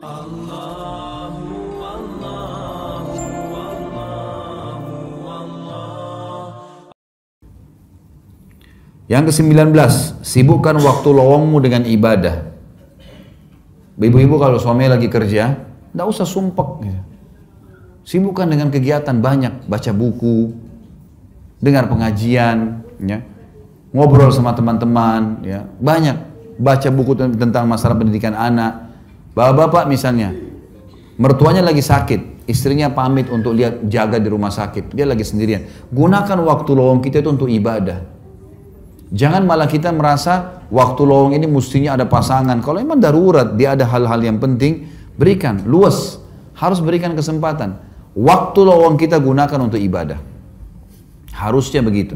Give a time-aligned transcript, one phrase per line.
[0.00, 0.08] Yang
[9.28, 9.76] ke-19,
[10.24, 12.48] sibukkan waktu lowongmu dengan ibadah.
[14.00, 16.80] Ibu-ibu kalau suami lagi kerja, tidak usah sumpek.
[16.80, 17.00] Gitu.
[18.08, 20.56] Sibukkan dengan kegiatan banyak, baca buku,
[21.60, 23.20] dengar pengajian, ya,
[23.92, 26.16] ngobrol sama teman-teman, ya, banyak
[26.56, 28.88] baca buku tentang masalah pendidikan anak.
[29.30, 30.34] Bapak-bapak misalnya,
[31.14, 35.66] mertuanya lagi sakit, istrinya pamit untuk lihat jaga di rumah sakit, dia lagi sendirian.
[35.94, 38.02] Gunakan waktu lowong kita itu untuk ibadah.
[39.10, 42.62] Jangan malah kita merasa waktu lowong ini mestinya ada pasangan.
[42.62, 44.86] Kalau memang darurat, dia ada hal-hal yang penting,
[45.18, 46.22] berikan, luas.
[46.54, 47.74] Harus berikan kesempatan.
[48.14, 50.18] Waktu lowong kita gunakan untuk ibadah.
[51.34, 52.14] Harusnya begitu.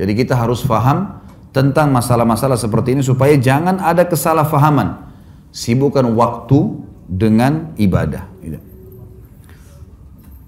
[0.00, 1.20] Jadi kita harus faham
[1.52, 5.13] tentang masalah-masalah seperti ini supaya jangan ada kesalahpahaman.
[5.54, 8.34] Sibukkan waktu dengan ibadah.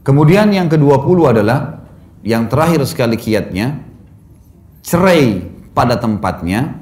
[0.07, 1.83] Kemudian yang ke-20 adalah
[2.23, 3.83] yang terakhir sekali kiatnya
[4.87, 5.43] cerai
[5.75, 6.79] pada tempatnya,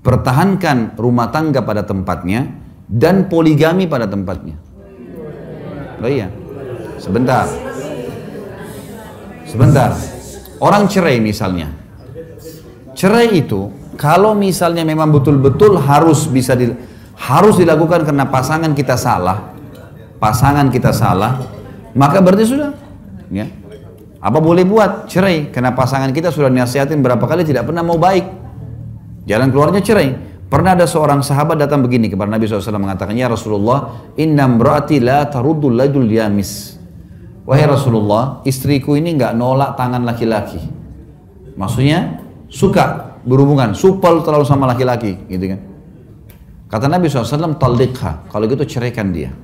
[0.00, 2.48] pertahankan rumah tangga pada tempatnya,
[2.88, 4.56] dan poligami pada tempatnya.
[6.00, 6.32] Oh iya,
[6.96, 7.44] sebentar.
[9.44, 9.92] Sebentar.
[10.64, 11.68] Orang cerai misalnya.
[12.96, 13.68] Cerai itu
[14.00, 16.72] kalau misalnya memang betul-betul harus bisa di,
[17.20, 19.52] harus dilakukan karena pasangan kita salah,
[20.16, 21.36] pasangan kita salah,
[21.92, 22.72] maka berarti sudah
[23.28, 23.60] ya
[24.20, 25.08] apa boleh buat?
[25.08, 25.48] Cerai.
[25.48, 28.28] Karena pasangan kita sudah nasihatin berapa kali tidak pernah mau baik.
[29.24, 30.12] Jalan keluarnya cerai.
[30.50, 35.24] Pernah ada seorang sahabat datang begini kepada Nabi SAW mengatakan, Ya Rasulullah, inna mraati la
[35.30, 36.76] taruddul lajul yamis.
[37.48, 40.58] Wahai Rasulullah, istriku ini nggak nolak tangan laki-laki.
[41.54, 45.60] Maksudnya, suka berhubungan, supel terlalu sama laki-laki, gitu kan.
[46.70, 48.30] Kata Nabi SAW, talikha.
[48.30, 49.34] Kalau gitu ceraikan dia.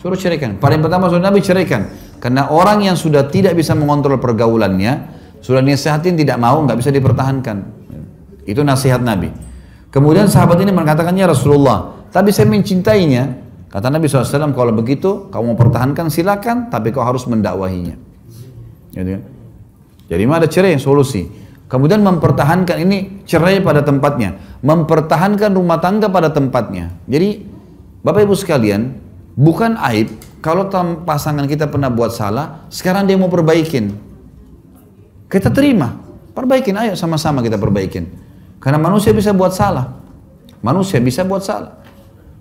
[0.00, 0.56] Suruh ceraikan.
[0.56, 1.92] Paling pertama suruh Nabi ceraikan.
[2.16, 5.12] Karena orang yang sudah tidak bisa mengontrol pergaulannya,
[5.44, 7.56] sudah nasihatin tidak mau, nggak bisa dipertahankan.
[8.48, 9.28] Itu nasihat Nabi.
[9.92, 13.44] Kemudian sahabat ini mengatakannya Rasulullah, tapi saya mencintainya.
[13.66, 17.98] Kata Nabi SAW, kalau begitu kamu mau pertahankan silakan, tapi kau harus mendakwahinya.
[18.96, 19.22] Gitu kan?
[20.06, 21.28] Jadi ada cerai solusi.
[21.66, 26.94] Kemudian mempertahankan ini cerai pada tempatnya, mempertahankan rumah tangga pada tempatnya.
[27.10, 27.42] Jadi
[28.06, 28.94] Bapak Ibu sekalian,
[29.34, 30.70] bukan aib kalau
[31.02, 33.90] pasangan kita pernah buat salah, sekarang dia mau perbaikin.
[35.26, 35.90] Kita terima,
[36.30, 38.06] perbaikin, ayo sama-sama kita perbaikin.
[38.62, 39.90] Karena manusia bisa buat salah.
[40.62, 41.82] Manusia bisa buat salah.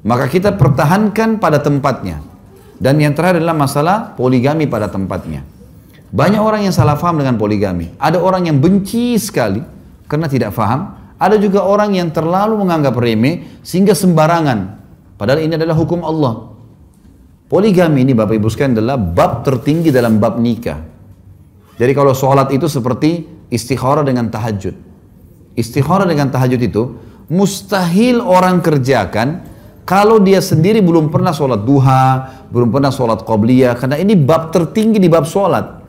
[0.05, 2.21] Maka kita pertahankan pada tempatnya.
[2.77, 5.54] Dan yang terakhir adalah masalah poligami pada tempatnya.
[6.15, 7.91] Banyak orang yang salah faham dengan poligami.
[7.99, 9.59] Ada orang yang benci sekali
[10.07, 10.95] karena tidak faham.
[11.19, 14.79] Ada juga orang yang terlalu menganggap remeh sehingga sembarangan.
[15.19, 16.55] Padahal ini adalah hukum Allah.
[17.51, 20.79] Poligami ini Bapak Ibu sekalian adalah bab tertinggi dalam bab nikah.
[21.75, 24.75] Jadi kalau sholat itu seperti istikharah dengan tahajud.
[25.59, 26.95] Istikharah dengan tahajud itu
[27.27, 29.43] mustahil orang kerjakan
[29.85, 32.05] kalau dia sendiri belum pernah sholat duha,
[32.49, 35.84] belum pernah sholat qobliyah, karena ini bab tertinggi di bab sholat.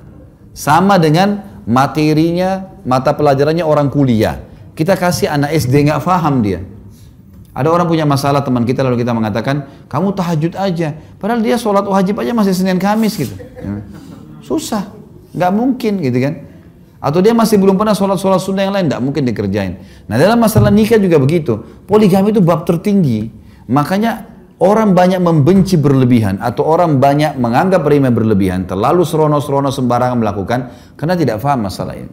[0.56, 4.40] Sama dengan materinya, mata pelajarannya orang kuliah.
[4.72, 6.64] Kita kasih anak SD nggak paham dia.
[7.52, 10.96] Ada orang punya masalah teman kita lalu kita mengatakan, kamu tahajud aja.
[11.20, 13.36] Padahal dia sholat wajib aja masih Senin Kamis gitu.
[13.36, 13.84] Ya.
[14.40, 14.92] Susah,
[15.36, 16.44] nggak mungkin gitu kan.
[17.00, 19.76] Atau dia masih belum pernah sholat-sholat sunnah yang lain, nggak mungkin dikerjain.
[20.08, 21.60] Nah dalam masalah nikah juga begitu.
[21.84, 23.28] Poligami itu bab tertinggi.
[23.68, 30.60] Makanya orang banyak membenci berlebihan atau orang banyak menganggap remeh berlebihan, terlalu serono-serono sembarangan melakukan
[30.96, 32.12] karena tidak paham masalah ini.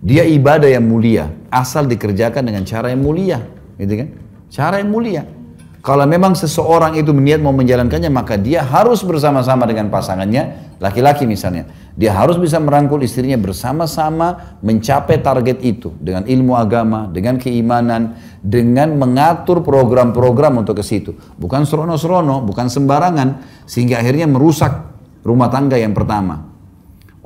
[0.00, 3.40] Dia ibadah yang mulia, asal dikerjakan dengan cara yang mulia,
[3.80, 4.08] gitu kan?
[4.52, 5.24] Cara yang mulia.
[5.86, 11.70] Kalau memang seseorang itu niat mau menjalankannya, maka dia harus bersama-sama dengan pasangannya, laki-laki misalnya.
[11.94, 18.94] Dia harus bisa merangkul istrinya bersama-sama mencapai target itu dengan ilmu agama, dengan keimanan, dengan
[18.94, 21.18] mengatur program-program untuk ke situ.
[21.34, 24.70] Bukan serono-serono, bukan sembarangan, sehingga akhirnya merusak
[25.26, 26.46] rumah tangga yang pertama.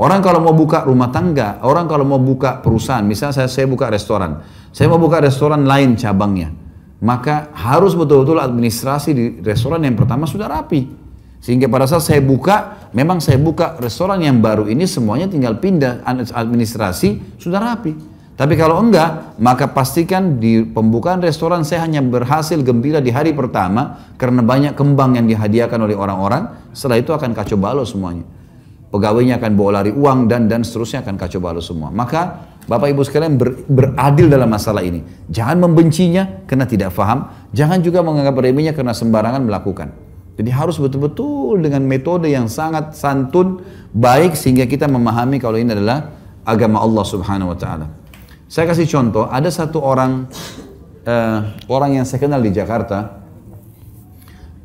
[0.00, 3.92] Orang kalau mau buka rumah tangga, orang kalau mau buka perusahaan, misalnya saya, saya buka
[3.92, 4.40] restoran,
[4.72, 6.56] saya mau buka restoran lain cabangnya
[7.00, 11.00] maka harus betul-betul administrasi di restoran yang pertama sudah rapi.
[11.40, 16.04] Sehingga pada saat saya buka, memang saya buka restoran yang baru ini semuanya tinggal pindah
[16.36, 17.96] administrasi sudah rapi.
[18.40, 24.00] Tapi kalau enggak, maka pastikan di pembukaan restoran saya hanya berhasil gembira di hari pertama
[24.16, 26.48] karena banyak kembang yang dihadiahkan oleh orang-orang.
[26.72, 28.24] Setelah itu akan kacau balau semuanya.
[28.88, 31.92] Pegawainya akan bawa lari uang dan dan seterusnya akan kacau balau semua.
[31.92, 35.04] Maka Bapak Ibu sekalian ber, beradil dalam masalah ini.
[35.28, 39.92] Jangan membencinya karena tidak faham, jangan juga menganggap remehnya karena sembarangan melakukan.
[40.40, 43.60] Jadi harus betul-betul dengan metode yang sangat santun,
[43.92, 46.08] baik sehingga kita memahami kalau ini adalah
[46.40, 47.99] agama Allah Subhanahu wa taala.
[48.50, 50.26] Saya kasih contoh, ada satu orang
[51.06, 53.22] uh, orang yang saya kenal di Jakarta,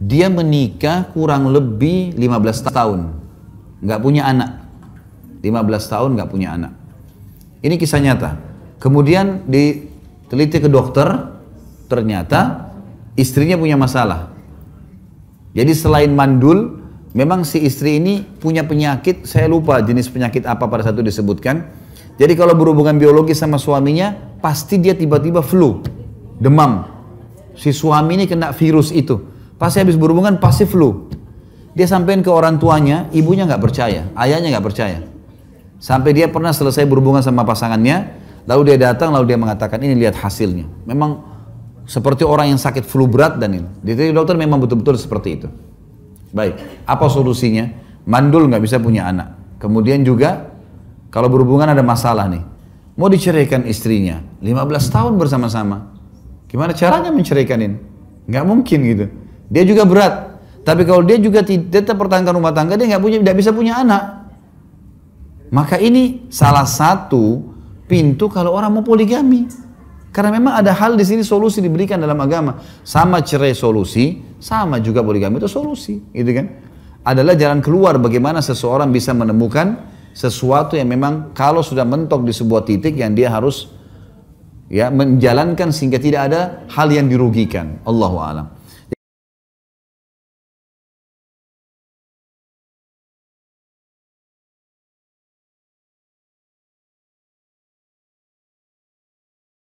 [0.01, 3.13] dia menikah kurang lebih 15 tahun,
[3.85, 4.65] nggak punya anak.
[5.45, 5.53] 15
[5.93, 6.73] tahun nggak punya anak.
[7.61, 8.41] Ini kisah nyata.
[8.81, 11.05] Kemudian diteliti ke dokter,
[11.85, 12.73] ternyata
[13.13, 14.33] istrinya punya masalah.
[15.53, 16.81] Jadi selain mandul,
[17.13, 21.84] memang si istri ini punya penyakit, saya lupa jenis penyakit apa pada satu disebutkan.
[22.15, 25.83] Jadi kalau berhubungan biologi sama suaminya, pasti dia tiba-tiba flu,
[26.39, 26.87] demam.
[27.55, 29.19] Si suami ini kena virus itu.
[29.55, 31.07] Pasti habis berhubungan pasti flu.
[31.75, 34.99] Dia sampein ke orang tuanya, ibunya nggak percaya, ayahnya nggak percaya.
[35.75, 38.15] Sampai dia pernah selesai berhubungan sama pasangannya,
[38.47, 40.71] lalu dia datang, lalu dia mengatakan ini lihat hasilnya.
[40.87, 41.19] Memang
[41.83, 43.67] seperti orang yang sakit flu berat dan ini.
[43.83, 45.47] Jadi dokter memang betul-betul seperti itu.
[46.31, 47.67] Baik, apa solusinya?
[48.07, 49.59] Mandul nggak bisa punya anak.
[49.59, 50.54] Kemudian juga
[51.15, 52.43] kalau berhubungan ada masalah nih,
[52.99, 55.95] mau diceraikan istrinya, 15 tahun bersama-sama.
[56.51, 57.79] Gimana caranya menceraikan ini?
[58.27, 59.05] Nggak mungkin gitu.
[59.47, 60.43] Dia juga berat.
[60.67, 64.27] Tapi kalau dia juga tetap pertahankan rumah tangga, dia nggak punya, tidak bisa punya anak.
[65.55, 67.47] Maka ini salah satu
[67.87, 69.47] pintu kalau orang mau poligami.
[70.11, 72.59] Karena memang ada hal di sini solusi diberikan dalam agama.
[72.83, 76.59] Sama cerai solusi, sama juga poligami itu solusi, gitu kan?
[77.07, 82.63] Adalah jalan keluar bagaimana seseorang bisa menemukan sesuatu yang memang kalau sudah mentok di sebuah
[82.63, 83.67] titik yang dia harus
[84.71, 86.41] ya menjalankan sehingga tidak ada
[86.71, 87.83] hal yang dirugikan.
[87.83, 88.54] Allahu a'lam.